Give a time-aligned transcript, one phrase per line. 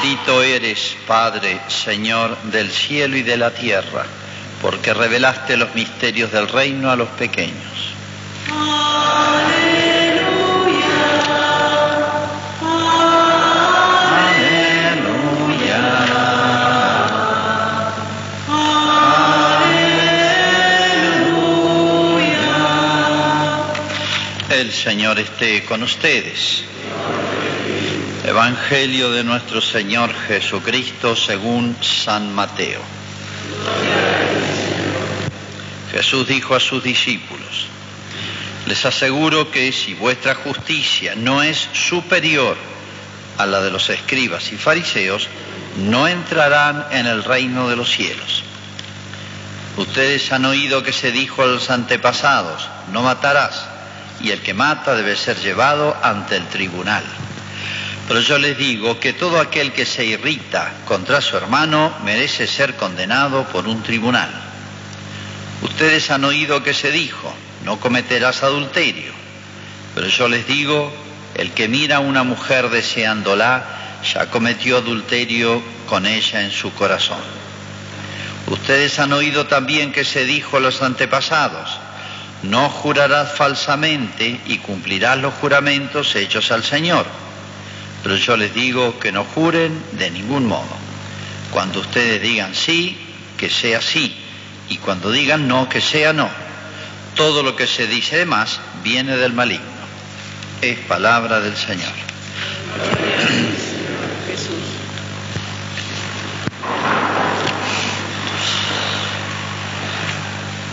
[0.00, 4.06] Bendito eres, Padre, Señor del cielo y de la tierra,
[4.62, 7.56] porque revelaste los misterios del reino a los pequeños.
[24.48, 26.62] El Señor esté con ustedes.
[28.28, 32.82] Evangelio de nuestro Señor Jesucristo según San Mateo.
[35.90, 37.68] Jesús dijo a sus discípulos,
[38.66, 42.58] les aseguro que si vuestra justicia no es superior
[43.38, 45.26] a la de los escribas y fariseos,
[45.78, 48.44] no entrarán en el reino de los cielos.
[49.78, 53.64] Ustedes han oído que se dijo a los antepasados, no matarás,
[54.20, 57.04] y el que mata debe ser llevado ante el tribunal.
[58.08, 62.74] Pero yo les digo que todo aquel que se irrita contra su hermano merece ser
[62.74, 64.30] condenado por un tribunal.
[65.60, 69.12] Ustedes han oído que se dijo, no cometerás adulterio.
[69.94, 70.90] Pero yo les digo,
[71.34, 77.20] el que mira a una mujer deseándola, ya cometió adulterio con ella en su corazón.
[78.46, 81.78] Ustedes han oído también que se dijo a los antepasados,
[82.42, 87.27] no jurarás falsamente y cumplirás los juramentos hechos al Señor.
[88.08, 90.74] Pero yo les digo que no juren de ningún modo.
[91.50, 92.96] Cuando ustedes digan sí,
[93.36, 94.16] que sea sí,
[94.70, 96.30] y cuando digan no, que sea no.
[97.14, 99.66] Todo lo que se dice de más viene del maligno.
[100.62, 101.92] Es palabra del Señor.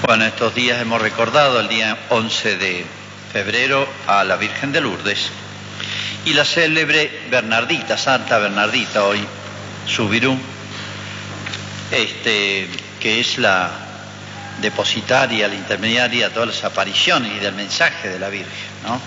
[0.07, 2.85] Bueno, estos días hemos recordado el día 11 de
[3.33, 5.31] febrero a la Virgen de Lourdes
[6.25, 9.23] y la célebre Bernardita, Santa Bernardita, hoy
[9.87, 10.35] Subirú,
[11.91, 12.67] este,
[12.99, 13.69] que es la
[14.59, 18.49] depositaria, la intermediaria de todas las apariciones y del mensaje de la Virgen.
[18.83, 18.99] ¿no?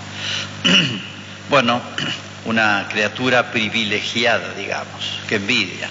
[1.49, 1.81] bueno,
[2.45, 5.89] una criatura privilegiada, digamos, que envidia.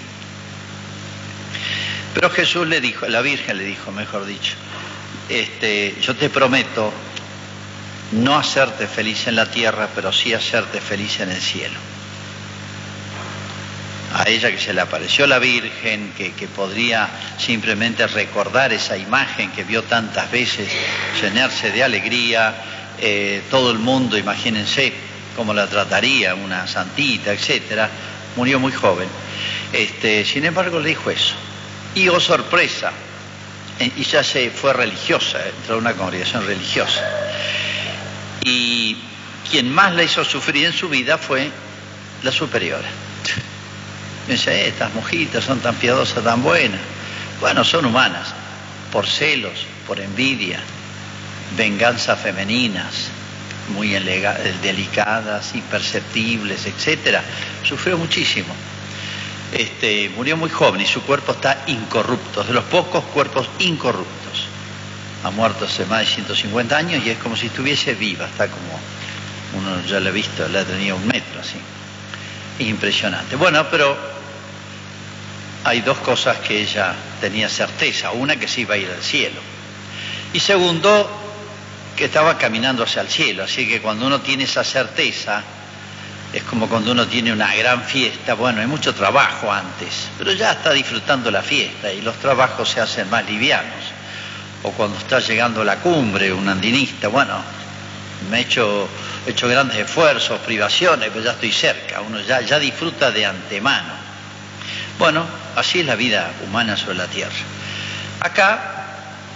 [2.15, 4.55] Pero Jesús le dijo, la Virgen le dijo, mejor dicho,
[5.29, 6.91] este, yo te prometo
[8.13, 11.79] no hacerte feliz en la tierra, pero sí hacerte feliz en el cielo.
[14.15, 17.09] A ella que se le apareció la Virgen, que, podría
[17.39, 20.69] simplemente recordar esa imagen que vio tantas veces,
[21.21, 22.55] llenarse de alegría,
[23.01, 24.93] eh, todo el mundo, imagínense
[25.37, 27.91] cómo la trataría, una santita, etcétera,
[28.35, 29.09] murió muy joven.
[29.73, 31.35] Este, sin embargo, le dijo eso.
[31.95, 32.93] Y oh sorpresa,
[33.79, 37.05] eh, y ya se fue religiosa, entró a una congregación religiosa.
[38.49, 38.97] Y
[39.51, 41.51] quien más la hizo sufrir en su vida fue
[42.23, 42.89] la superiora.
[44.27, 46.81] Dice, eh, estas mojitas son tan piadosas, tan buenas.
[47.41, 48.35] Bueno, son humanas,
[48.91, 50.61] por celos, por envidia,
[51.57, 53.09] venganzas femeninas,
[53.69, 53.91] muy
[54.63, 57.19] delicadas, imperceptibles, etc.
[57.63, 58.55] Sufrió muchísimo.
[59.53, 64.28] Este, murió muy joven y su cuerpo está incorrupto, de los pocos cuerpos incorruptos.
[65.25, 68.79] Ha muerto hace más de 150 años y es como si estuviese viva, está como,
[69.55, 71.59] uno ya lo ha visto, la tenía un metro así.
[72.59, 73.37] Es impresionante.
[73.37, 73.97] Bueno, pero
[75.65, 78.11] hay dos cosas que ella tenía certeza.
[78.13, 79.41] Una, que se iba a ir al cielo.
[80.33, 81.11] Y segundo,
[81.97, 83.45] que estaba caminando hacia el cielo.
[83.45, 85.43] Así que cuando uno tiene esa certeza,
[86.33, 90.53] es como cuando uno tiene una gran fiesta, bueno, hay mucho trabajo antes, pero ya
[90.53, 93.88] está disfrutando la fiesta y los trabajos se hacen más livianos.
[94.63, 97.35] O cuando está llegando a la cumbre, un andinista, bueno,
[98.31, 98.89] me he hecho,
[99.27, 103.95] hecho grandes esfuerzos, privaciones, pero ya estoy cerca, uno ya, ya disfruta de antemano.
[104.99, 105.25] Bueno,
[105.55, 107.31] así es la vida humana sobre la tierra.
[108.21, 108.75] Acá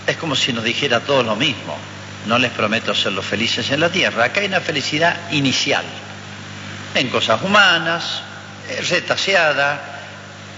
[0.06, 1.78] es como si nos dijera todo lo mismo,
[2.26, 5.84] no les prometo los felices en la tierra, acá hay una felicidad inicial
[6.94, 8.22] en cosas humanas,
[8.68, 9.80] eh, retaseada,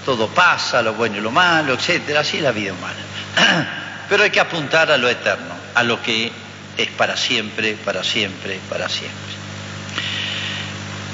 [0.04, 3.74] todo pasa, lo bueno y lo malo, etcétera, así es la vida humana.
[4.08, 6.30] Pero hay que apuntar a lo eterno, a lo que
[6.76, 9.34] es para siempre, para siempre, para siempre.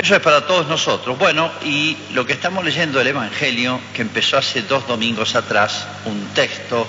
[0.03, 1.19] Eso es para todos nosotros.
[1.19, 6.29] Bueno, y lo que estamos leyendo del Evangelio, que empezó hace dos domingos atrás, un
[6.35, 6.87] texto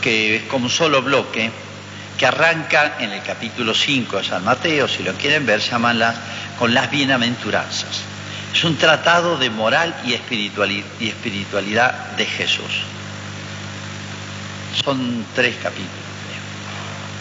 [0.00, 1.52] que es como un solo bloque,
[2.18, 6.02] que arranca en el capítulo 5 de San Mateo, si lo quieren ver, se llaman
[6.58, 8.02] con las bienaventuranzas.
[8.52, 12.91] Es un tratado de moral y espiritualidad de Jesús.
[14.84, 15.90] Son tres capítulos.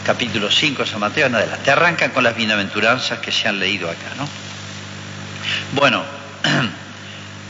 [0.06, 1.65] Capítulo 5 de San Mateo en adelante.
[1.65, 4.27] Te arrancan con las bienaventuranzas que se han leído acá, ¿no?
[5.74, 6.03] Bueno,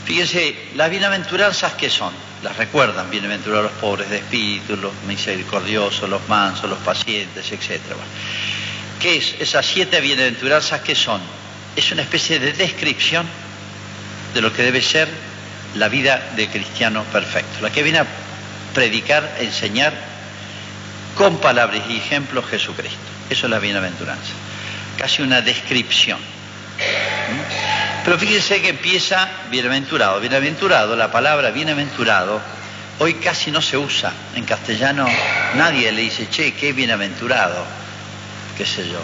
[0.04, 2.12] Fíjense, las bienaventuranzas que son,
[2.42, 7.80] las recuerdan, bienaventurados los pobres de espíritu, los misericordiosos, los mansos, los pacientes, etc.
[9.00, 9.36] ¿Qué es?
[9.38, 11.20] Esas siete bienaventuranzas que son?
[11.76, 13.26] Es una especie de descripción
[14.34, 15.08] de lo que debe ser
[15.76, 18.06] la vida de cristiano perfecto, la que viene a
[18.74, 19.92] predicar, enseñar
[21.16, 22.98] con palabras y ejemplos Jesucristo.
[23.30, 24.32] Eso es la bienaventuranza,
[24.98, 26.18] casi una descripción.
[28.04, 30.20] Pero fíjense que empieza bienaventurado.
[30.20, 32.40] Bienaventurado, la palabra bienaventurado,
[32.98, 34.12] hoy casi no se usa.
[34.34, 35.06] En castellano
[35.54, 37.64] nadie le dice, che, qué bienaventurado,
[38.56, 39.00] qué sé yo.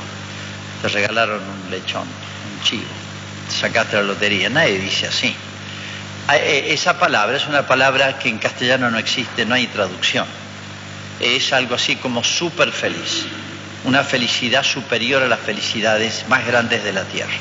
[0.82, 2.82] Te regalaron un lechón, un chivo,
[3.48, 4.50] te sacaste la lotería.
[4.50, 5.34] Nadie dice así.
[6.30, 10.26] Ah, eh, esa palabra es una palabra que en castellano no existe, no hay traducción.
[11.20, 13.24] Es algo así como súper feliz,
[13.84, 17.32] una felicidad superior a las felicidades más grandes de la tierra.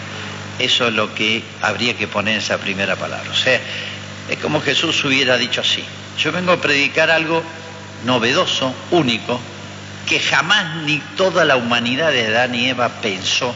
[0.57, 3.29] Eso es lo que habría que poner en esa primera palabra.
[3.29, 3.59] O sea,
[4.29, 5.83] es como Jesús hubiera dicho así.
[6.17, 7.43] Yo vengo a predicar algo
[8.05, 9.37] novedoso, único,
[10.07, 13.53] que jamás ni toda la humanidad de Adán y Eva pensó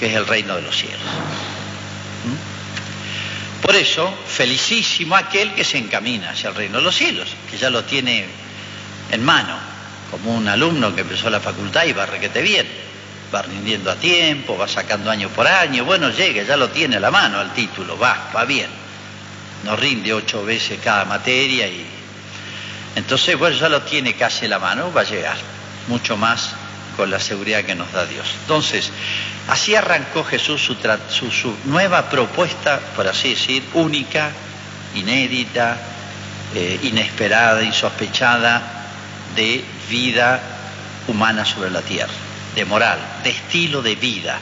[0.00, 0.98] que es el reino de los cielos.
[2.24, 2.53] ¿Mm?
[3.74, 7.70] Por eso, felicísimo aquel que se encamina hacia el reino de los cielos, que ya
[7.70, 8.24] lo tiene
[9.10, 9.58] en mano,
[10.12, 12.68] como un alumno que empezó la facultad y va requete bien
[13.34, 17.00] va rindiendo a tiempo, va sacando año por año, bueno, llega, ya lo tiene a
[17.00, 18.70] la mano al título, va, va bien.
[19.64, 21.84] No rinde ocho veces cada materia y
[22.94, 25.36] entonces, bueno, ya lo tiene casi a la mano, va a llegar
[25.88, 26.54] mucho más
[26.96, 28.28] con la seguridad que nos da Dios.
[28.42, 28.92] Entonces,
[29.48, 34.30] así arrancó Jesús su, nueva propuesta, por así decir, única,
[34.94, 35.76] inédita,
[36.54, 38.62] eh, inesperada, insospechada,
[39.34, 40.40] de vida
[41.08, 42.12] humana sobre la tierra
[42.54, 44.38] de moral, de estilo de vida,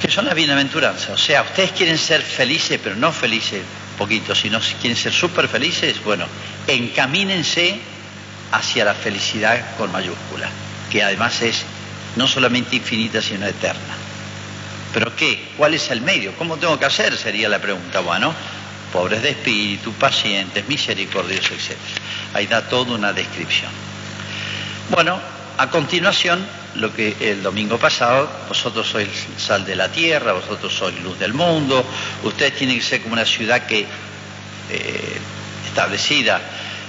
[0.00, 1.10] que son las bienaventuranzas.
[1.10, 3.62] O sea, ustedes quieren ser felices, pero no felices
[3.98, 6.26] poquito, sino quieren ser súper felices, bueno,
[6.68, 7.80] encamínense
[8.52, 10.48] hacia la felicidad con mayúscula,
[10.90, 11.64] que además es
[12.16, 13.96] no solamente infinita, sino eterna.
[14.92, 15.52] ¿Pero qué?
[15.56, 16.32] ¿Cuál es el medio?
[16.36, 17.16] ¿Cómo tengo que hacer?
[17.16, 18.00] Sería la pregunta.
[18.00, 18.34] Bueno,
[18.92, 21.76] pobres de espíritu, pacientes, misericordiosos, etc.
[22.34, 23.70] Ahí da toda una descripción.
[24.90, 25.20] Bueno,
[25.58, 26.44] a continuación,
[26.76, 31.34] lo que el domingo pasado, vosotros sois sal de la tierra, vosotros sois luz del
[31.34, 31.84] mundo,
[32.22, 35.18] ustedes tienen que ser como una ciudad que eh,
[35.66, 36.40] establecida,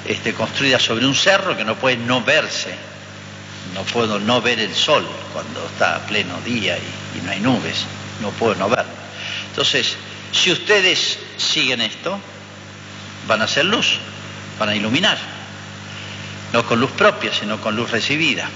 [0.07, 2.73] este, construida sobre un cerro que no puede no verse.
[3.73, 7.85] No puedo no ver el sol cuando está a pleno día y, no hay nubes,
[8.21, 8.91] no puedo no verlo.
[9.49, 9.95] Entonces,
[10.31, 12.19] si ustedes siguen esto,
[13.27, 13.99] van a ser luz,
[14.57, 15.17] van a iluminar
[16.53, 18.49] no con luz propia, sino con luz recibida.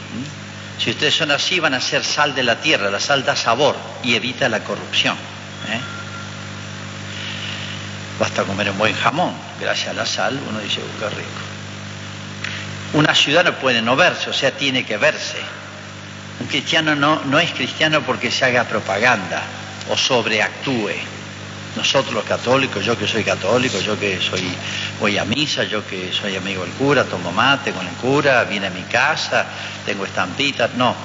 [0.80, 3.76] Si ustedes son así, van a ser sal de la tierra, la sal da sabor
[4.04, 5.16] y evita la corrupción.
[5.70, 5.80] ¿eh?
[8.20, 11.63] Basta comer un buen jamón, gracias a la sal, uno dice, uh, qué rico.
[12.94, 15.40] Una ciudad no puede no verse, o sea, tiene que verse.
[16.40, 19.42] Un cristiano no, no es cristiano porque se haga propaganda
[19.90, 20.92] o sobreactúe
[21.76, 24.44] nosotros los católicos, yo que soy católico, yo que soy
[25.00, 28.68] voy a misa, yo que soy amigo del cura, tomo mate con el cura, viene
[28.68, 29.46] a mi casa,
[29.86, 30.96] tengo estampitas, no.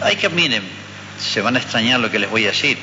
[0.00, 0.62] Hay que, miren,
[1.20, 2.78] se van a extrañar lo que les voy a decir,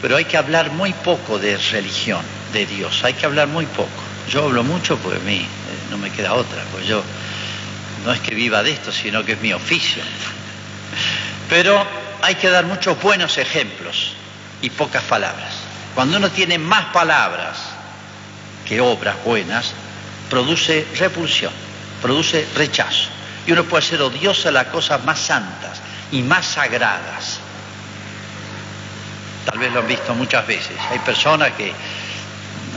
[0.00, 2.22] pero hay que hablar muy poco de religión,
[2.52, 3.90] de Dios, hay que hablar muy poco.
[4.30, 5.46] Yo hablo mucho porque a mí eh,
[5.90, 7.02] no me queda otra, pues yo
[8.04, 10.02] no es que viva de esto, sino que es mi oficio.
[11.48, 11.86] Pero
[12.22, 14.14] hay que dar muchos buenos ejemplos
[14.60, 15.54] y pocas palabras.
[15.94, 17.58] Cuando uno tiene más palabras
[18.66, 19.72] que obras buenas,
[20.30, 21.52] produce repulsión,
[22.00, 23.08] produce rechazo.
[23.46, 25.80] Y uno puede ser odioso a las cosas más santas
[26.10, 27.40] y más sagradas.
[29.44, 30.76] Tal vez lo han visto muchas veces.
[30.90, 31.72] Hay personas que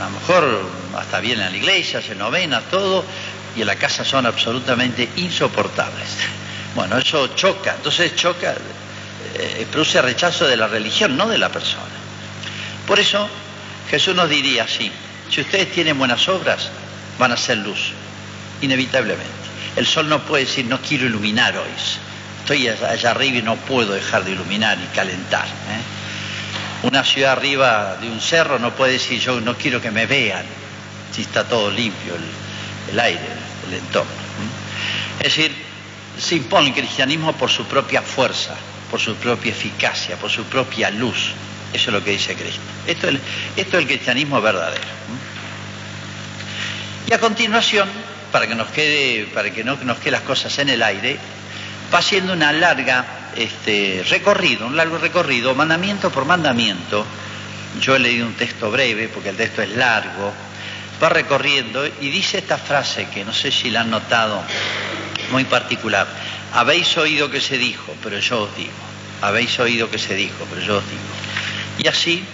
[0.00, 3.04] a lo mejor hasta vienen a la iglesia, se novena, todo,
[3.56, 6.08] y en la casa son absolutamente insoportables.
[6.74, 8.54] Bueno, eso choca, entonces choca,
[9.34, 11.84] eh, produce rechazo de la religión, no de la persona.
[12.86, 13.28] Por eso
[13.90, 14.92] Jesús nos diría así,
[15.30, 16.68] si ustedes tienen buenas obras,
[17.18, 17.92] van a ser luz,
[18.60, 19.46] inevitablemente.
[19.76, 21.68] El sol no puede decir, no quiero iluminar hoy.
[22.40, 25.46] Estoy allá arriba y no puedo dejar de iluminar y calentar.
[25.46, 26.86] ¿eh?
[26.86, 30.44] Una ciudad arriba de un cerro no puede decir, yo no quiero que me vean,
[31.12, 32.14] si está todo limpio
[32.92, 33.20] el, aire,
[33.68, 34.10] el, entorno.
[35.18, 35.52] Es decir,
[36.18, 38.54] se impone el cristianismo por su propia fuerza,
[38.90, 41.32] por su propia eficacia, por su propia luz.
[41.72, 42.60] Eso es lo que dice Cristo.
[42.86, 43.20] Esto es,
[43.56, 44.84] el cristianismo verdadero.
[47.08, 47.88] Y a continuación,
[48.32, 51.18] para que nos quede, para que no nos queden las cosas en el aire,
[51.92, 57.04] va haciendo una larga este, recorrido, un largo recorrido, mandamiento por mandamiento,
[57.80, 60.32] yo he leído un texto breve porque el texto es largo,
[61.02, 64.42] va recorriendo y dice esta frase que no sé si la han notado,
[65.30, 66.06] muy particular.
[66.54, 68.72] Habéis oído que se dijo, pero yo os digo.
[69.22, 71.02] Habéis oído que se dijo, pero yo os digo.
[71.78, 72.24] Y así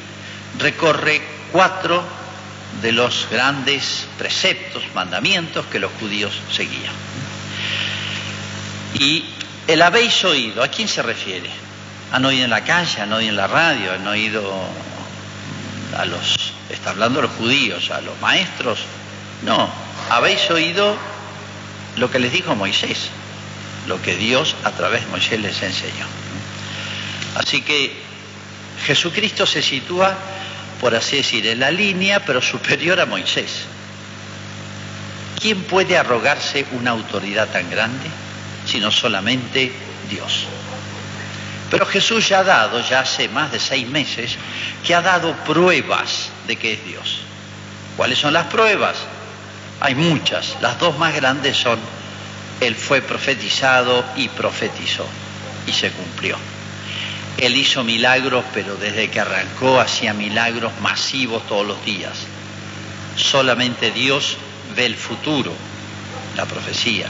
[0.58, 2.04] recorre cuatro
[2.80, 6.92] de los grandes preceptos, mandamientos que los judíos seguían.
[8.98, 9.24] Y
[9.66, 11.50] el habéis oído, ¿a quién se refiere?
[12.12, 13.00] ¿Han oído en la calle?
[13.00, 13.92] ¿Han oído en la radio?
[13.92, 14.42] ¿Han oído
[15.96, 18.80] a los, está hablando los judíos, a los maestros?
[19.42, 19.68] No,
[20.10, 20.96] habéis oído
[21.96, 23.10] lo que les dijo Moisés,
[23.86, 26.06] lo que Dios a través de Moisés les enseñó.
[27.36, 27.92] Así que
[28.86, 30.16] Jesucristo se sitúa,
[30.80, 33.64] por así decir, en la línea, pero superior a Moisés.
[35.40, 38.08] ¿Quién puede arrogarse una autoridad tan grande?
[38.66, 39.72] sino solamente
[40.08, 40.44] Dios.
[41.72, 44.36] Pero Jesús ya ha dado, ya hace más de seis meses,
[44.84, 47.20] que ha dado pruebas de que es Dios.
[47.96, 48.96] ¿Cuáles son las pruebas?
[49.80, 50.58] Hay muchas.
[50.60, 51.78] Las dos más grandes son,
[52.60, 55.06] Él fue profetizado y profetizó,
[55.66, 56.36] y se cumplió.
[57.38, 62.18] Él hizo milagros, pero desde que arrancó hacía milagros masivos todos los días.
[63.16, 64.36] Solamente Dios
[64.76, 65.54] ve el futuro,
[66.36, 67.08] la profecía.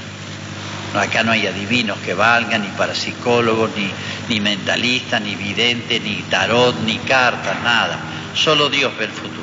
[0.95, 3.91] Acá no hay adivinos que valgan, ni parapsicólogos, ni,
[4.29, 7.99] ni mentalistas, ni videntes, ni tarot, ni cartas, nada.
[8.35, 9.43] Solo Dios ve el futuro.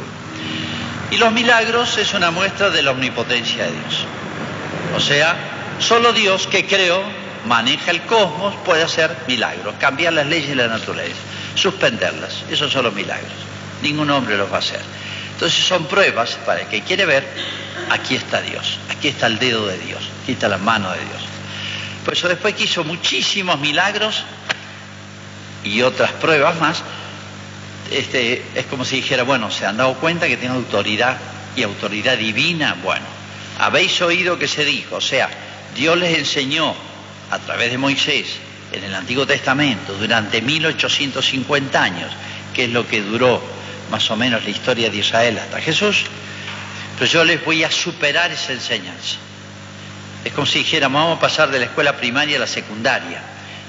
[1.12, 4.06] Y los milagros es una muestra de la omnipotencia de Dios.
[4.96, 5.36] O sea,
[5.80, 7.02] solo Dios que creó,
[7.46, 11.18] maneja el cosmos, puede hacer milagros, cambiar las leyes de la naturaleza,
[11.56, 12.44] suspenderlas.
[12.52, 13.32] Esos son los milagros.
[13.82, 14.82] Ningún hombre los va a hacer.
[15.34, 17.26] Entonces son pruebas para el que quiere ver,
[17.90, 21.39] aquí está Dios, aquí está el dedo de Dios, aquí está la mano de Dios.
[22.10, 24.24] Por eso después que hizo muchísimos milagros
[25.64, 26.82] y otras pruebas más,
[27.92, 31.20] este, es como si dijera, bueno, se han dado cuenta que tiene autoridad
[31.56, 32.76] y autoridad divina.
[32.82, 33.06] Bueno,
[33.60, 35.30] habéis oído que se dijo, o sea,
[35.76, 36.74] Dios les enseñó
[37.30, 38.26] a través de Moisés
[38.72, 42.12] en el Antiguo Testamento durante 1850 años,
[42.56, 43.40] que es lo que duró
[43.92, 46.06] más o menos la historia de Israel hasta Jesús,
[46.98, 49.29] pero yo les voy a superar esa enseñanza.
[50.24, 53.22] Es como si dijéramos, vamos a pasar de la escuela primaria a la secundaria.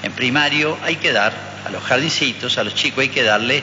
[0.02, 1.33] En primario hay que dar,
[1.64, 3.62] a los jardincitos, a los chicos hay que darle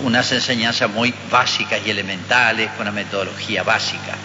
[0.00, 4.16] unas enseñanzas muy básicas y elementales, con una metodología básica.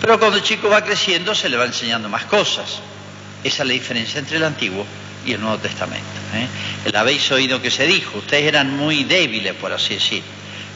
[0.00, 2.80] Pero cuando el chico va creciendo se le va enseñando más cosas.
[3.44, 4.84] Esa es la diferencia entre el Antiguo
[5.24, 6.04] y el Nuevo Testamento.
[6.34, 6.46] ¿eh?
[6.86, 10.22] El habéis oído que se dijo, ustedes eran muy débiles, por así decir,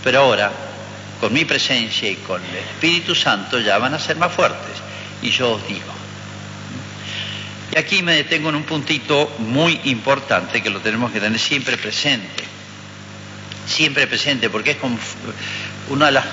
[0.05, 0.53] pero ahora,
[1.19, 4.89] con mi presencia y con el Espíritu Santo, ya van a ser más fuertes
[5.23, 5.93] y yo os digo.
[7.75, 11.77] Y aquí me detengo en un puntito muy importante que lo tenemos que tener siempre
[11.77, 12.45] presente,
[13.67, 14.79] siempre presente, porque es
[15.91, 16.25] uno de los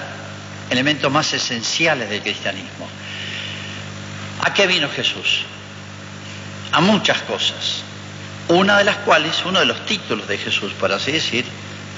[0.70, 2.88] elementos más esenciales del cristianismo.
[4.42, 5.44] ¿A qué vino Jesús?
[6.72, 7.84] A muchas cosas,
[8.48, 11.46] una de las cuales, uno de los títulos de Jesús, por así decir,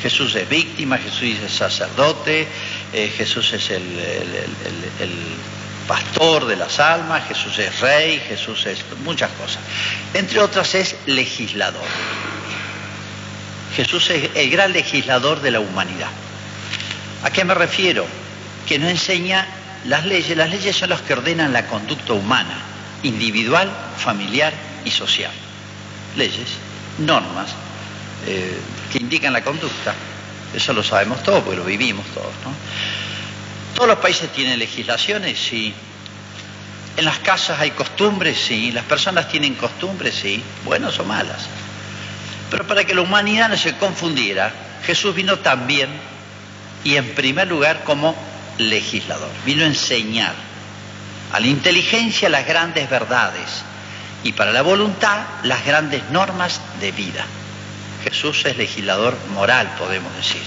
[0.01, 2.47] Jesús es víctima, Jesús es sacerdote,
[2.93, 3.81] eh, Jesús es el
[5.87, 9.59] pastor de las almas, Jesús es rey, Jesús es muchas cosas.
[10.13, 11.85] Entre otras es legislador.
[13.75, 16.09] Jesús es el gran legislador de la humanidad.
[17.23, 18.05] ¿A qué me refiero?
[18.67, 19.47] Que no enseña
[19.85, 20.35] las leyes.
[20.35, 22.59] Las leyes son las que ordenan la conducta humana,
[23.03, 24.53] individual, familiar
[24.83, 25.31] y social.
[26.15, 26.49] Leyes,
[26.99, 27.49] normas
[28.25, 28.57] eh,
[28.91, 29.93] que indican la conducta.
[30.53, 32.33] Eso lo sabemos todos porque lo vivimos todos.
[32.43, 32.51] ¿no?
[33.77, 35.37] ¿Todos los países tienen legislaciones?
[35.37, 35.71] Sí.
[36.97, 38.35] ¿En las casas hay costumbres?
[38.35, 38.71] Sí.
[38.71, 40.15] ¿Las personas tienen costumbres?
[40.15, 40.43] Sí.
[40.65, 41.45] ¿Buenas o malas?
[42.49, 44.51] Pero para que la humanidad no se confundiera,
[44.83, 45.89] Jesús vino también
[46.83, 48.15] y en primer lugar como
[48.57, 49.29] legislador.
[49.45, 50.33] Vino a enseñar
[51.31, 53.61] a la inteligencia las grandes verdades
[54.23, 57.27] y para la voluntad las grandes normas de vida.
[58.03, 60.41] Jesús es legislador moral, podemos decir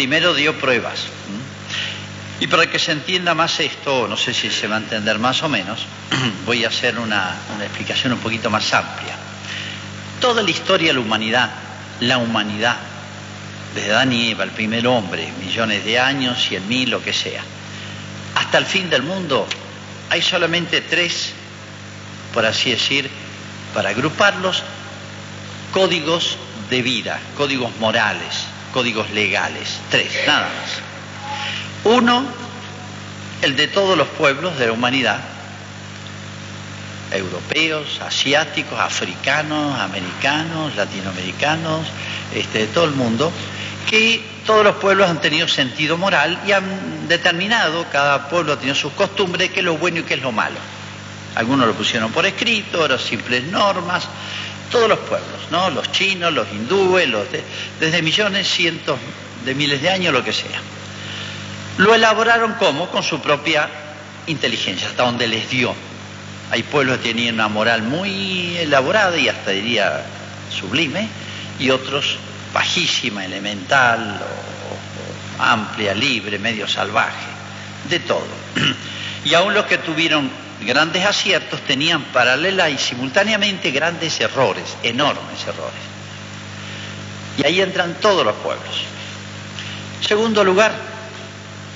[0.00, 0.98] primero dio pruebas.
[2.40, 5.42] Y para que se entienda más esto, no sé si se va a entender más
[5.42, 5.80] o menos,
[6.46, 9.14] voy a hacer una, explicación un poquito más amplia.
[10.18, 11.50] Toda la historia de la humanidad,
[12.00, 12.76] la humanidad,
[13.74, 17.42] desde Adán y Eva, el primer hombre, millones de años, cien mil, lo que sea,
[18.36, 19.46] hasta el fin del mundo,
[20.08, 21.34] hay solamente tres,
[22.32, 23.10] por así decir,
[23.74, 24.62] para agruparlos,
[25.74, 26.38] códigos
[26.70, 31.94] de vida, códigos morales, códigos legales, tres, nada más.
[31.94, 32.24] Uno,
[33.42, 35.20] el de todos los pueblos de la humanidad,
[37.10, 41.86] europeos, asiáticos, africanos, americanos, latinoamericanos,
[42.34, 43.32] este, de todo el mundo,
[43.88, 48.74] que todos los pueblos han tenido sentido moral y han determinado, cada pueblo ha tenido
[48.74, 50.56] sus costumbres, qué es lo bueno y qué es lo malo.
[51.34, 54.08] Algunos lo pusieron por escrito, otros simples normas,
[54.70, 55.70] todos los pueblos, ¿no?
[55.70, 57.26] Los chinos, los hindúes, los
[57.78, 58.98] desde millones, cientos
[59.44, 60.60] de miles de años, lo que sea.
[61.78, 63.68] Lo elaboraron como con su propia
[64.26, 65.74] inteligencia, hasta donde les dio.
[66.50, 70.04] Hay pueblos que tenían una moral muy elaborada y hasta diría
[70.50, 71.08] sublime,
[71.58, 72.16] y otros
[72.52, 74.20] bajísima, elemental,
[75.38, 77.26] amplia, libre, medio salvaje,
[77.88, 78.26] de todo.
[79.24, 80.30] Y aún los que tuvieron
[80.66, 85.80] grandes aciertos tenían paralela y simultáneamente grandes errores, enormes errores.
[87.38, 88.84] Y ahí entran todos los pueblos.
[90.06, 90.72] Segundo lugar,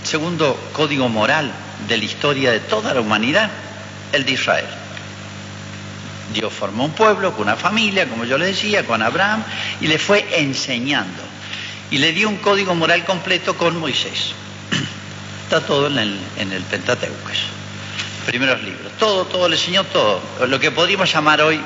[0.02, 1.52] segundo código moral
[1.88, 3.50] de la historia de toda la humanidad,
[4.12, 4.66] el de Israel.
[6.32, 9.44] Dios formó un pueblo con una familia, como yo le decía, con Abraham,
[9.80, 11.22] y le fue enseñando.
[11.90, 14.34] Y le dio un código moral completo con Moisés.
[15.54, 17.30] Está todo en el, en Pentateuco,
[18.26, 18.90] primeros libros.
[18.98, 20.20] Todo, todo le enseñó todo.
[20.48, 21.60] Lo que podríamos llamar hoy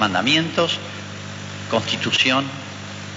[0.00, 0.78] mandamientos,
[1.70, 2.44] constitución,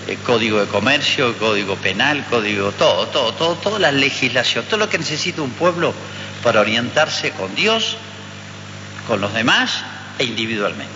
[0.07, 4.87] eh, código de comercio, código penal, código, todo, todo, todo, toda la legislación, todo lo
[4.87, 5.95] que necesita un pueblo
[6.43, 7.97] para orientarse con Dios,
[9.07, 9.83] con los demás
[10.19, 10.93] e individualmente.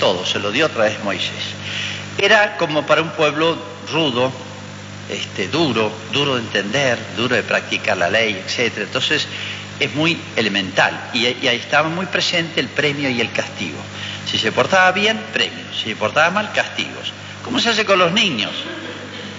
[0.00, 1.30] Todo se lo dio a de Moisés.
[2.18, 3.56] Era como para un pueblo
[3.92, 4.32] rudo,
[5.08, 8.78] este, duro, duro de entender, duro de practicar la ley, etc.
[8.78, 9.26] Entonces
[9.78, 13.78] es muy elemental y, ahí estaba muy presente el premio y el castigo.
[14.30, 15.76] Si se portaba bien, premios.
[15.76, 17.12] Si se portaba mal, castigos.
[17.44, 18.52] ¿Cómo se hace con los niños?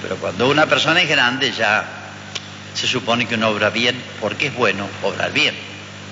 [0.02, 1.86] Pero cuando una persona es grande ya
[2.74, 5.56] se supone que uno obra bien porque es bueno obrar bien,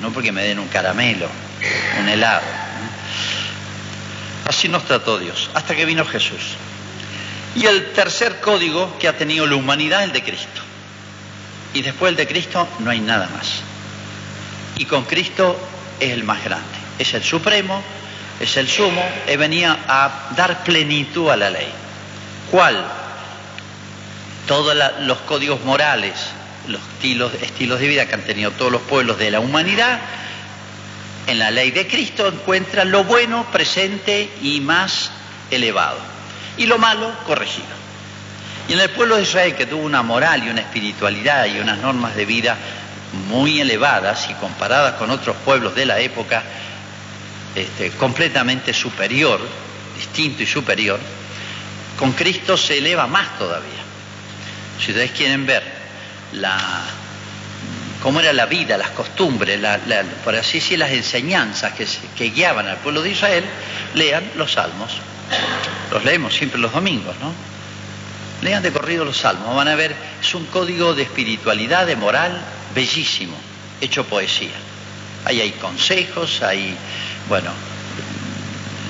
[0.01, 1.29] no porque me den un caramelo,
[2.01, 2.41] un helado.
[4.47, 6.57] Así nos trató Dios, hasta que vino Jesús.
[7.55, 10.61] Y el tercer código que ha tenido la humanidad es el de Cristo.
[11.73, 13.61] Y después el de Cristo no hay nada más.
[14.77, 15.57] Y con Cristo
[15.99, 16.65] es el más grande,
[16.99, 17.81] es el supremo,
[18.39, 21.67] es el sumo, y venía a dar plenitud a la ley.
[22.51, 22.85] ¿Cuál?
[24.47, 26.13] Todos los códigos morales,
[26.67, 29.99] los estilos, estilos de vida que han tenido todos los pueblos de la humanidad,
[31.27, 35.11] en la ley de Cristo encuentra lo bueno presente y más
[35.49, 35.97] elevado,
[36.57, 37.85] y lo malo corregido.
[38.67, 41.77] Y en el pueblo de Israel, que tuvo una moral y una espiritualidad y unas
[41.79, 42.57] normas de vida
[43.27, 46.43] muy elevadas y comparadas con otros pueblos de la época,
[47.55, 49.39] este, completamente superior,
[49.95, 50.99] distinto y superior,
[51.97, 53.69] con Cristo se eleva más todavía.
[54.79, 55.63] Si ustedes quieren ver
[58.01, 59.59] cómo era la vida, las costumbres,
[60.23, 63.45] por así decir, las enseñanzas que, que guiaban al pueblo de Israel,
[63.93, 64.91] lean los salmos.
[65.91, 67.31] Los leemos siempre los domingos, ¿no?
[68.41, 72.39] Lean de corrido los salmos, van a ver, es un código de espiritualidad, de moral,
[72.73, 73.35] bellísimo,
[73.81, 74.55] hecho poesía.
[75.23, 76.75] Ahí hay consejos, hay,
[77.27, 77.51] bueno,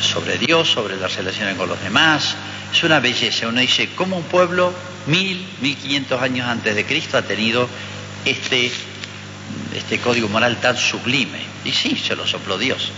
[0.01, 2.35] sobre Dios, sobre las relaciones con los demás.
[2.73, 3.47] Es una belleza.
[3.47, 4.73] Uno dice, ¿cómo un pueblo
[5.05, 7.69] mil, mil quinientos años antes de Cristo ha tenido
[8.25, 8.71] este
[9.73, 11.39] este código moral tan sublime.
[11.63, 12.91] Y sí, se lo sopló Dios,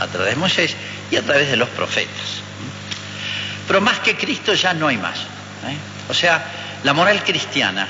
[0.00, 0.74] a través de Moisés
[1.10, 2.43] y a través de los profetas.
[3.66, 5.18] Pero más que Cristo ya no hay más.
[5.18, 5.76] ¿eh?
[6.08, 6.44] O sea,
[6.82, 7.88] la moral cristiana,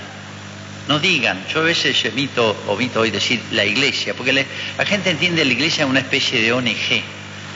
[0.89, 5.45] no digan, yo a veces emito, omito hoy decir la iglesia, porque la gente entiende
[5.45, 7.03] la iglesia una especie de ONG,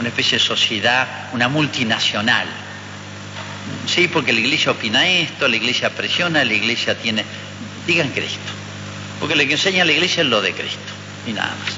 [0.01, 2.49] una especie de sociedad, una multinacional.
[3.87, 7.25] Sí, porque la iglesia opina esto, la iglesia presiona, la iglesia tiene...
[7.87, 8.53] Digan Cristo.
[9.21, 10.93] Porque lo que enseña la iglesia es lo de Cristo
[11.27, 11.75] y nada más.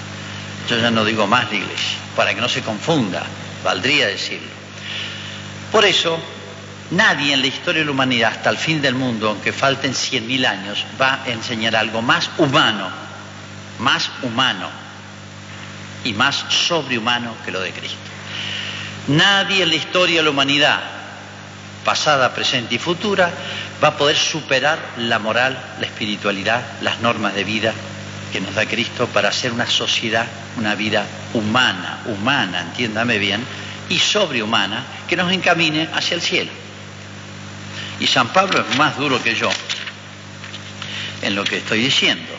[0.68, 3.24] Yo ya no digo más la iglesia, para que no se confunda,
[3.64, 4.59] valdría decirlo.
[5.72, 6.18] Por eso,
[6.90, 10.26] nadie en la historia de la humanidad hasta el fin del mundo, aunque falten cien
[10.26, 12.88] mil años, va a enseñar algo más humano,
[13.78, 14.68] más humano
[16.04, 17.98] y más sobrehumano que lo de Cristo.
[19.08, 20.80] Nadie en la historia de la humanidad,
[21.84, 23.30] pasada, presente y futura,
[23.82, 27.72] va a poder superar la moral, la espiritualidad, las normas de vida
[28.32, 33.44] que nos da Cristo para hacer una sociedad, una vida humana, humana, entiéndame bien,
[33.90, 36.50] y sobrehumana, que nos encamine hacia el cielo.
[37.98, 39.50] Y San Pablo es más duro que yo
[41.20, 42.32] en lo que estoy diciendo.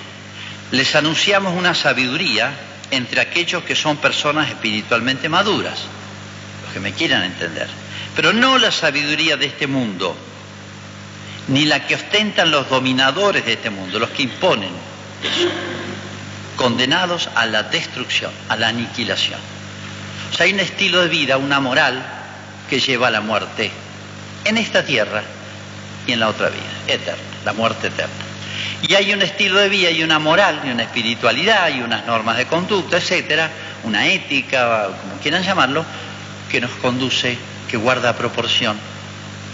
[0.72, 2.52] Les anunciamos una sabiduría
[2.90, 5.82] entre aquellos que son personas espiritualmente maduras,
[6.64, 7.68] los que me quieran entender,
[8.16, 10.16] pero no la sabiduría de este mundo,
[11.50, 14.72] ni la que ostentan los dominadores de este mundo, los que imponen
[16.56, 19.40] condenados a la destrucción, a la aniquilación.
[20.32, 22.04] O sea, hay un estilo de vida, una moral
[22.70, 23.72] que lleva a la muerte
[24.46, 25.24] en esta tierra
[26.08, 28.13] y en la otra vida, eterna, la muerte eterna.
[28.82, 32.38] Y hay un estilo de vida y una moral y una espiritualidad y unas normas
[32.38, 33.52] de conducta, etcétera,
[33.84, 35.86] una ética, como quieran llamarlo,
[36.50, 37.38] que nos conduce,
[37.70, 38.78] que guarda proporción,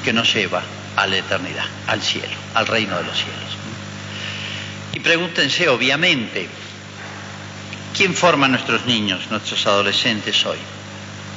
[0.04, 0.62] que nos lleva
[0.96, 3.58] a la eternidad, al cielo, al reino de los cielos.
[4.94, 6.48] Y pregúntense, obviamente,
[7.98, 10.60] ¿quién forma a nuestros niños, nuestros adolescentes hoy?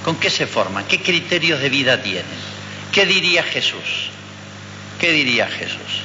[0.04, 0.84] ¿Con qué se forman?
[0.84, 2.26] ¿Qué criterios de vida tienen?
[2.92, 4.10] ¿Qué diría Jesús?
[4.98, 6.02] ¿Qué diría Jesús?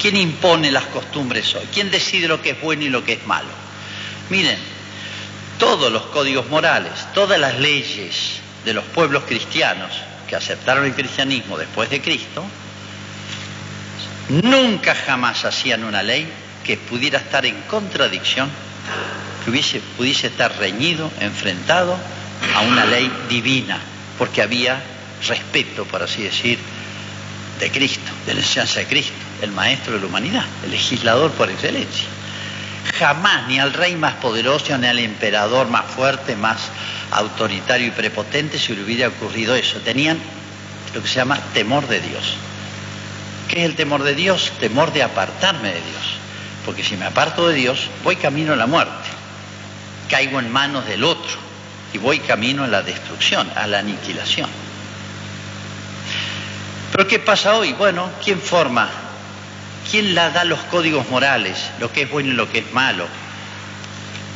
[0.00, 1.66] ¿Quién impone las costumbres hoy?
[1.72, 3.50] ¿Quién decide lo que es bueno y lo que es malo?
[4.30, 4.58] Miren,
[5.58, 9.90] todos los códigos morales, todas las leyes de los pueblos cristianos
[10.26, 12.44] que aceptaron el cristianismo después de Cristo,
[14.28, 16.30] nunca jamás hacían una ley
[16.68, 18.50] que pudiera estar en contradicción,
[19.42, 21.96] que hubiese, pudiese estar reñido, enfrentado
[22.54, 23.78] a una ley divina,
[24.18, 24.78] porque había
[25.26, 26.58] respeto, por así decir,
[27.58, 31.48] de Cristo, de la enseñanza de Cristo, el maestro de la humanidad, el legislador por
[31.50, 32.04] excelencia.
[32.98, 36.68] Jamás ni al rey más poderoso, ni al emperador más fuerte, más
[37.12, 39.78] autoritario y prepotente se le hubiera ocurrido eso.
[39.80, 40.18] Tenían
[40.94, 42.34] lo que se llama temor de Dios.
[43.48, 44.52] ¿Qué es el temor de Dios?
[44.60, 46.17] Temor de apartarme de Dios.
[46.68, 49.08] Porque si me aparto de Dios, voy camino a la muerte.
[50.10, 51.38] Caigo en manos del otro
[51.94, 54.50] y voy camino a la destrucción, a la aniquilación.
[56.92, 57.72] Pero ¿qué pasa hoy?
[57.72, 58.90] Bueno, ¿quién forma?
[59.90, 61.70] ¿Quién la da los códigos morales?
[61.80, 63.06] Lo que es bueno y lo que es malo.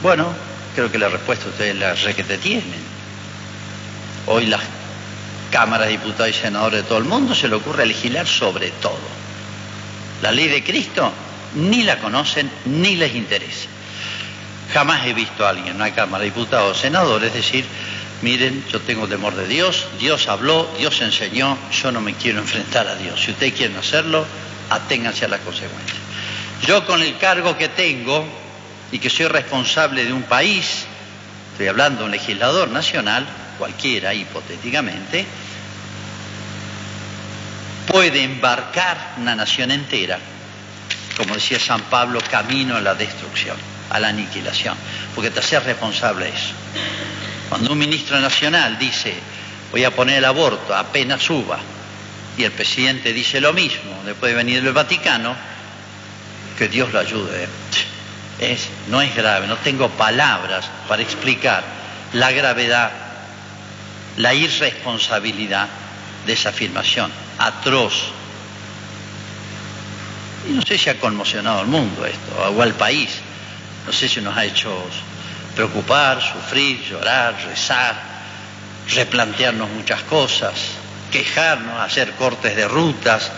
[0.00, 0.32] Bueno,
[0.74, 2.82] creo que la respuesta ustedes la requete tienen.
[4.24, 4.62] Hoy las
[5.50, 8.96] cámaras, diputados y senadores de todo el mundo se le ocurre legislar sobre todo.
[10.22, 11.12] La ley de Cristo
[11.54, 13.68] ni la conocen ni les interesa.
[14.72, 17.64] Jamás he visto a alguien en una Cámara de Diputados o Senadores decir,
[18.22, 22.86] miren, yo tengo temor de Dios, Dios habló, Dios enseñó, yo no me quiero enfrentar
[22.86, 23.20] a Dios.
[23.20, 24.24] Si ustedes quieren hacerlo,
[24.70, 25.98] aténganse a las consecuencias.
[26.66, 28.24] Yo con el cargo que tengo
[28.90, 30.86] y que soy responsable de un país,
[31.52, 33.26] estoy hablando de un legislador nacional,
[33.58, 35.26] cualquiera hipotéticamente,
[37.86, 40.18] puede embarcar una nación entera,
[41.22, 43.56] como decía San Pablo, camino a la destrucción,
[43.90, 44.76] a la aniquilación,
[45.14, 46.52] porque te haces responsable de eso.
[47.48, 49.14] Cuando un ministro nacional dice,
[49.70, 51.60] voy a poner el aborto apenas suba,
[52.36, 55.36] y el presidente dice lo mismo, después de venir del Vaticano,
[56.58, 57.46] que Dios lo ayude.
[58.40, 61.62] Es, no es grave, no tengo palabras para explicar
[62.14, 62.90] la gravedad,
[64.16, 65.68] la irresponsabilidad
[66.26, 68.10] de esa afirmación, atroz.
[70.48, 73.10] Y no sé si ha conmocionado al mundo esto, o al país,
[73.86, 74.72] no sé si nos ha hecho
[75.54, 77.94] preocupar, sufrir, llorar, rezar,
[78.88, 80.54] replantearnos muchas cosas,
[81.10, 83.30] quejarnos, hacer cortes de rutas,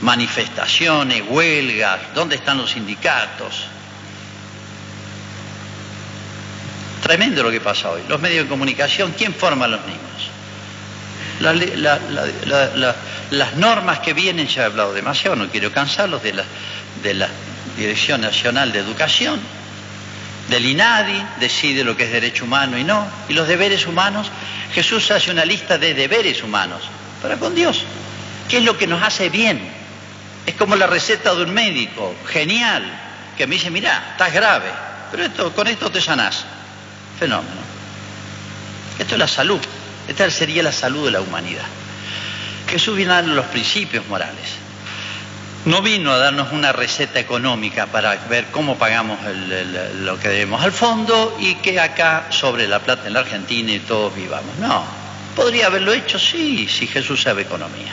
[0.00, 3.66] manifestaciones, huelgas, ¿dónde están los sindicatos?
[7.02, 8.02] Tremendo lo que pasa hoy.
[8.08, 10.00] Los medios de comunicación, ¿quién forma a los niños?
[13.30, 16.44] Las normas que vienen, ya he hablado demasiado, no quiero cansarlos, de la,
[17.02, 17.28] de la
[17.76, 19.40] Dirección Nacional de Educación,
[20.48, 23.06] del INADI, decide lo que es derecho humano y no.
[23.28, 24.30] Y los deberes humanos,
[24.72, 26.82] Jesús hace una lista de deberes humanos
[27.20, 27.82] para con Dios.
[28.48, 29.60] ¿Qué es lo que nos hace bien?
[30.46, 32.84] Es como la receta de un médico, genial,
[33.36, 34.70] que me dice, mira, estás grave,
[35.10, 36.44] pero esto, con esto te sanás.
[37.18, 37.66] Fenómeno.
[38.98, 39.60] Esto es la salud.
[40.08, 41.64] Esta sería la salud de la humanidad.
[42.68, 44.66] Jesús viene a los principios morales
[45.66, 49.18] no vino a darnos una receta económica para ver cómo pagamos
[50.00, 53.80] lo que debemos al fondo y que acá sobre la plata en la Argentina y
[53.80, 54.56] todos vivamos.
[54.60, 54.84] No,
[55.34, 57.92] podría haberlo hecho, sí, si Jesús sabe economía.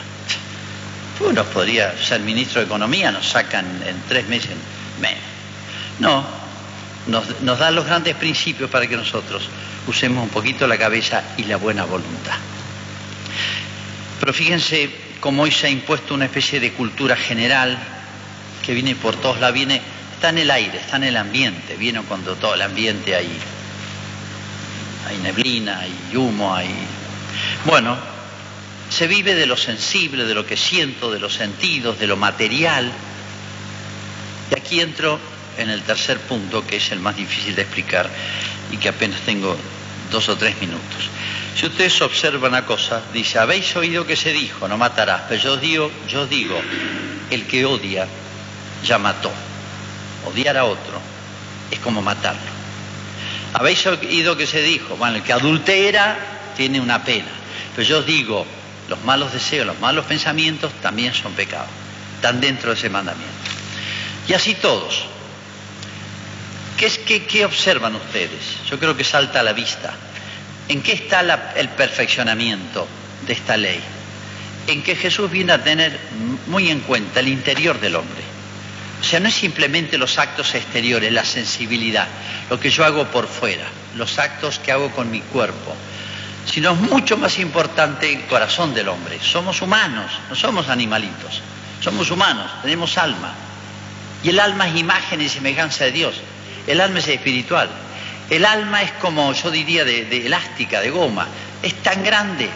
[1.18, 4.50] Uno podría ser ministro de Economía, nos sacan en tres meses
[5.00, 5.22] menos.
[5.98, 6.24] No,
[7.06, 9.48] nos, nos los grandes principios para que nosotros
[9.86, 12.36] usemos un poquito la cabeza y la buena voluntad.
[14.20, 14.90] Pero fíjense
[15.20, 17.78] como hoy se ha impuesto una especie de cultura general
[18.64, 19.80] que viene por todos lados, viene,
[20.14, 23.30] está en el aire, está en el ambiente, viene cuando todo el ambiente hay,
[25.08, 26.70] hay neblina, hay humo, hay...
[27.66, 27.96] Bueno,
[28.88, 32.90] se vive de lo sensible, de lo que siento, de los sentidos, de lo material.
[34.50, 35.18] Y aquí entro
[35.58, 38.08] en el tercer punto, que es el más difícil de explicar
[38.70, 39.56] y que apenas tengo
[40.10, 41.10] dos o tres minutos.
[41.56, 45.56] Si ustedes observan una cosa, dice, habéis oído que se dijo, no matarás, pero yo
[45.56, 46.60] digo, yo digo,
[47.30, 48.06] el que odia
[48.84, 49.30] ya mató.
[50.26, 51.00] Odiar a otro
[51.70, 52.40] es como matarlo.
[53.52, 56.16] Habéis oído que se dijo, bueno, el que adultera
[56.56, 57.30] tiene una pena,
[57.74, 58.44] pero yo digo,
[58.88, 61.68] los malos deseos, los malos pensamientos también son pecados.
[62.16, 63.32] están dentro de ese mandamiento.
[64.26, 65.13] Y así todos.
[66.76, 68.58] ¿Qué, es, qué, observan ustedes?
[68.68, 69.94] Yo creo que salta a la vista.
[70.68, 71.20] ¿En qué está
[71.56, 72.88] el perfeccionamiento
[73.26, 73.80] de esta ley?
[74.66, 75.98] En que Jesús viene a tener
[76.46, 78.22] muy en cuenta el interior del hombre.
[79.00, 82.08] O sea, no es simplemente los actos exteriores, la sensibilidad,
[82.48, 85.76] lo que yo hago por fuera, los actos que hago con mi cuerpo,
[86.50, 89.18] sino es mucho más importante el corazón del hombre.
[89.20, 91.42] Somos humanos, no somos animalitos,
[91.82, 93.34] somos humanos, tenemos alma.
[94.22, 96.14] Y el alma es imagen y semejanza de Dios.
[96.66, 97.68] El alma es espiritual.
[98.30, 101.26] El alma es como yo diría de, elástica, de goma.
[101.62, 102.48] Es tan grande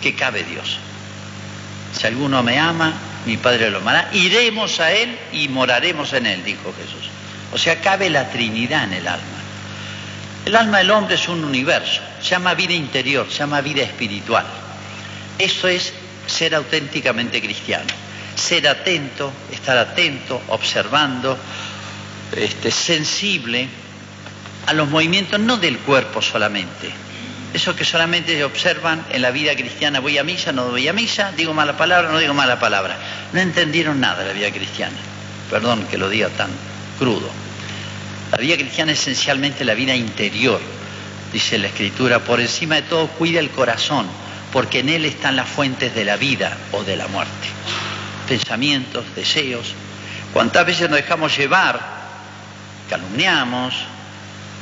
[0.00, 0.78] que cabe Dios.
[1.98, 2.92] Si alguno me ama,
[3.26, 4.08] mi Padre lo amará.
[4.12, 7.10] Iremos a Él y moraremos en Él, dijo Jesús.
[7.52, 9.34] O sea, cabe la Trinidad en el alma.
[10.44, 14.44] El alma del hombre es un universo, se llama vida interior, se llama vida espiritual.
[15.38, 15.94] Eso es
[16.26, 17.86] ser auténticamente cristiano.
[18.34, 21.38] Ser atento, estar atento, observando,
[22.36, 23.68] este, sensible
[24.66, 26.90] a los movimientos no del cuerpo solamente.
[27.52, 31.32] Eso que solamente observan en la vida cristiana, voy a misa, no voy a misa,
[31.36, 32.98] digo mala palabra, no digo mala palabra.
[33.32, 34.96] No entendieron nada de la vida cristiana.
[35.50, 36.50] Perdón que lo diga tan
[36.98, 37.30] crudo.
[38.32, 40.60] La vida cristiana es esencialmente la vida interior,
[41.32, 42.18] dice la Escritura.
[42.18, 44.06] Por encima de todo, cuida el corazón,
[44.52, 47.48] porque en él están las fuentes de la vida o de la muerte.
[48.26, 49.74] Pensamientos, deseos.
[50.32, 52.03] ¿Cuántas veces nos dejamos llevar
[52.88, 53.74] calumniamos,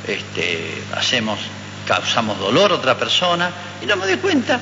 [0.07, 1.39] este, hacemos,
[1.87, 4.59] causamos dolor a otra persona y no me doy cuenta.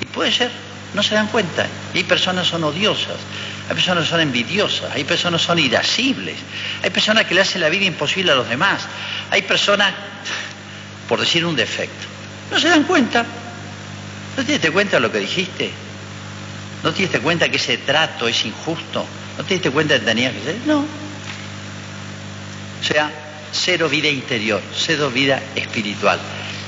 [0.00, 0.50] Y puede ser,
[0.94, 1.66] no se dan cuenta.
[1.94, 3.16] Y hay personas que son odiosas,
[3.68, 6.36] hay personas que son envidiosas, hay personas que son irascibles,
[6.82, 8.82] hay personas que le hacen la vida imposible a los demás,
[9.30, 9.92] hay personas,
[11.08, 12.06] por decir un defecto,
[12.50, 13.24] no se dan cuenta.
[14.36, 15.70] ¿No te diste cuenta de lo que dijiste?
[16.82, 19.04] ¿No te diste cuenta que ese trato es injusto?
[19.36, 20.56] ¿No te diste cuenta que tenías que ser?
[20.66, 20.86] No,
[22.82, 23.12] o sea,
[23.52, 26.18] cero vida interior, cero vida espiritual,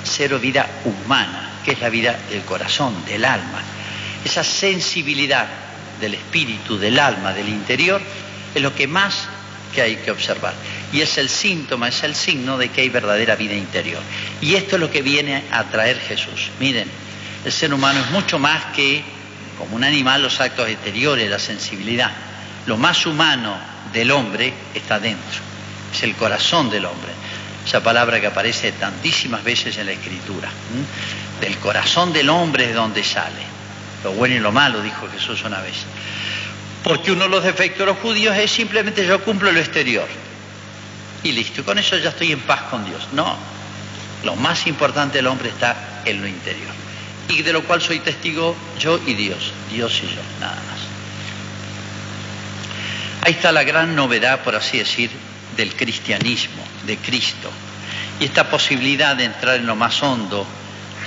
[0.05, 3.61] cero vida humana, que es la vida del corazón, del alma.
[4.24, 5.48] Esa sensibilidad
[6.00, 8.00] del espíritu, del alma, del interior,
[8.55, 9.27] es lo que más
[9.74, 10.55] que hay que observar.
[10.92, 14.00] Y es el síntoma, es el signo de que hay verdadera vida interior.
[14.40, 16.50] Y esto es lo que viene a traer Jesús.
[16.61, 16.88] Miren,
[17.44, 19.03] el ser humano es mucho más que,
[19.59, 22.12] como un animal, los actos exteriores, la sensibilidad.
[22.66, 23.59] Lo más humano
[23.92, 25.54] del hombre está dentro
[25.94, 27.12] es el corazón del hombre.
[27.66, 30.50] Esa palabra que aparece tantísimas veces en la escritura.
[31.40, 33.54] Del corazón del hombre es donde sale.
[34.02, 35.85] Lo bueno y lo malo, dijo Jesús una vez.
[36.83, 40.07] Porque uno de los defectos de los judíos es simplemente yo cumplo lo exterior.
[41.22, 43.09] Y listo, con eso ya estoy en paz con Dios.
[43.12, 43.37] No,
[44.24, 46.72] lo más importante del hombre está en lo interior.
[47.28, 50.80] Y de lo cual soy testigo yo y Dios, Dios y yo, nada más.
[53.22, 55.11] Ahí está la gran novedad, por así decir,
[55.57, 57.51] del cristianismo, de Cristo.
[58.21, 60.47] Y esta posibilidad de entrar en lo más hondo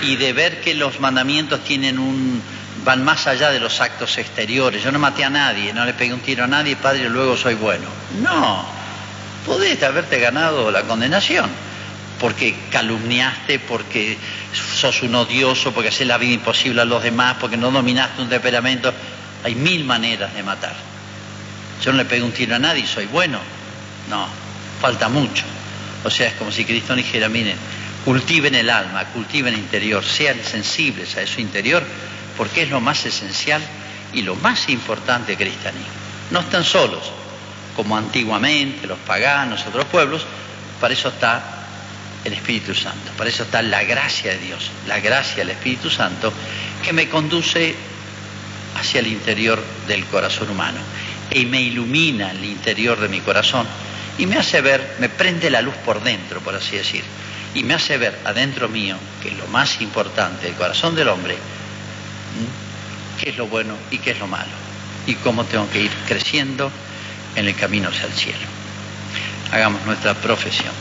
[0.02, 2.42] y de ver que los mandamientos tienen un
[2.88, 4.82] van más allá de los actos exteriores.
[4.82, 7.56] Yo no maté a nadie, no le pegué un tiro a nadie, padre, luego soy
[7.56, 7.86] bueno.
[8.22, 8.66] No,
[9.46, 11.50] podés haberte ganado la condenación,
[12.18, 14.18] porque calumniaste, porque
[14.54, 18.30] sos un odioso, porque haces la vida imposible a los demás, porque no dominaste un
[18.30, 18.94] temperamento.
[19.44, 20.76] Hay mil maneras de matar.
[21.84, 23.40] Yo no le pegué un tiro a nadie, soy bueno.
[24.10, 24.28] No,
[24.82, 25.44] falta mucho.
[26.04, 27.58] O sea, es como si Cristo dijera, miren,
[28.06, 31.84] cultiven el alma, cultiven el interior, sean sensibles a eso interior,
[32.38, 33.62] porque es lo más esencial
[34.14, 35.88] y lo más importante del cristianismo.
[36.32, 37.12] No están solos,
[37.76, 40.26] como antiguamente los paganos, otros pueblos,
[40.80, 41.58] para eso está
[42.24, 46.34] el Espíritu Santo, para eso está la gracia de Dios, la gracia del Espíritu Santo
[46.84, 47.76] que me conduce
[48.80, 50.80] hacia el interior del corazón humano
[51.32, 53.68] y me ilumina el interior de mi corazón
[54.18, 57.04] y me hace ver, me prende la luz por dentro, por así decir,
[57.54, 61.38] y me hace ver adentro mío, que lo más importante, el corazón del hombre,
[63.20, 64.52] qué es lo bueno y qué es lo malo,
[65.06, 66.72] y cómo tengo que ir creciendo
[67.36, 68.46] en el camino hacia el cielo.
[69.52, 70.74] Hagamos nuestra profesión.